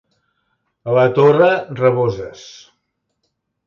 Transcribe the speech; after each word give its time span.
A 0.93 0.95
la 0.99 1.03
Torre, 1.19 1.53
raboses. 1.83 2.51